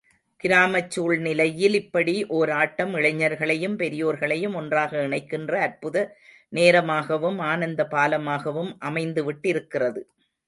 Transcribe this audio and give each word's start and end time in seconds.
கிராமச் 0.43 0.89
சூழ்நிலையில் 0.89 1.73
இப்படி 1.73 2.25
ஒர் 2.29 2.51
ஆட்டம் 2.51 2.93
இளைஞர்களையும் 2.95 3.75
பெரியோர்களையும் 3.75 4.55
ஒன்றாக 4.55 5.01
இணைக்கின்ற 5.07 5.53
அற்புத 5.59 5.97
நேரமாகவும், 6.53 7.39
ஆனந்த 7.41 7.87
பாலமாகவும் 7.91 8.71
அமைந்துவிட்டிருக்கிறது. 8.81 10.01